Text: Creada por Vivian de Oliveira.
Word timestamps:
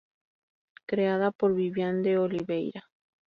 Creada 0.87 1.29
por 1.29 1.53
Vivian 1.53 2.01
de 2.01 2.17
Oliveira. 2.17 2.89